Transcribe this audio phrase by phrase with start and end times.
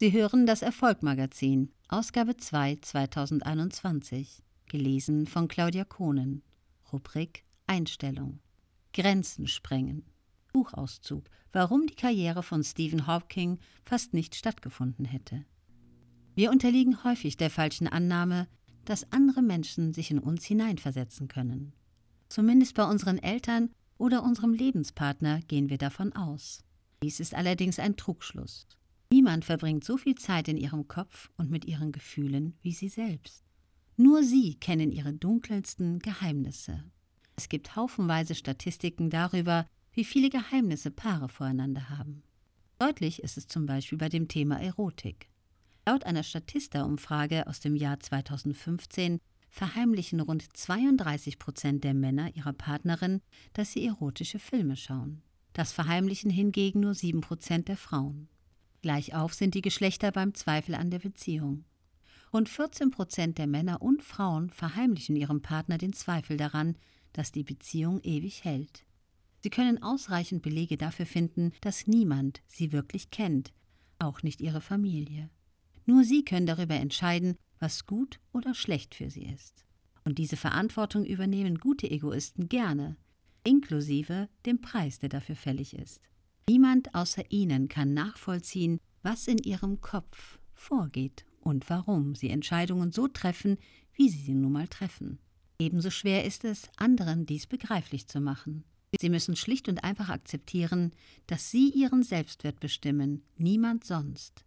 [0.00, 6.44] Sie hören das Erfolgmagazin, Ausgabe 2 2021, gelesen von Claudia Kohnen.
[6.92, 8.38] Rubrik Einstellung.
[8.92, 10.04] Grenzen sprengen.
[10.52, 15.44] Buchauszug, warum die Karriere von Stephen Hawking fast nicht stattgefunden hätte.
[16.36, 18.46] Wir unterliegen häufig der falschen Annahme,
[18.84, 21.72] dass andere Menschen sich in uns hineinversetzen können.
[22.28, 26.62] Zumindest bei unseren Eltern oder unserem Lebenspartner gehen wir davon aus.
[27.02, 28.68] Dies ist allerdings ein Trugschluss.
[29.10, 33.42] Niemand verbringt so viel Zeit in ihrem Kopf und mit ihren Gefühlen wie sie selbst.
[33.96, 36.84] Nur sie kennen ihre dunkelsten Geheimnisse.
[37.34, 42.22] Es gibt haufenweise Statistiken darüber, wie viele Geheimnisse Paare voreinander haben.
[42.78, 45.28] Deutlich ist es zum Beispiel bei dem Thema Erotik.
[45.86, 53.22] Laut einer Statista-Umfrage aus dem Jahr 2015 verheimlichen rund 32 Prozent der Männer ihrer Partnerin,
[53.54, 55.22] dass sie erotische Filme schauen.
[55.54, 58.28] Das verheimlichen hingegen nur 7 Prozent der Frauen.
[58.82, 61.64] Gleichauf sind die Geschlechter beim Zweifel an der Beziehung.
[62.32, 66.76] Rund 14 Prozent der Männer und Frauen verheimlichen ihrem Partner den Zweifel daran,
[67.12, 68.84] dass die Beziehung ewig hält.
[69.40, 73.52] Sie können ausreichend Belege dafür finden, dass niemand sie wirklich kennt,
[73.98, 75.30] auch nicht ihre Familie.
[75.86, 79.64] Nur sie können darüber entscheiden, was gut oder schlecht für sie ist.
[80.04, 82.96] Und diese Verantwortung übernehmen gute Egoisten gerne,
[83.42, 86.02] inklusive dem Preis, der dafür fällig ist.
[86.48, 93.06] Niemand außer ihnen kann nachvollziehen, was in ihrem Kopf vorgeht und warum sie Entscheidungen so
[93.06, 93.58] treffen,
[93.94, 95.18] wie sie sie nun mal treffen.
[95.58, 98.64] Ebenso schwer ist es, anderen dies begreiflich zu machen.
[98.98, 100.92] Sie müssen schlicht und einfach akzeptieren,
[101.26, 104.46] dass sie ihren Selbstwert bestimmen, niemand sonst.